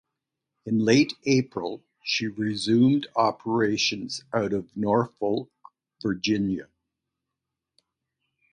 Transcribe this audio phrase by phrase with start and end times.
[0.65, 5.51] In late April, she resumed operations out of Norfolk,
[6.01, 6.69] Virginia.